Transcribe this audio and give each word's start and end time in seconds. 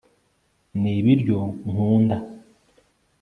nibiryo 0.81 1.39
nkunda 1.69 2.17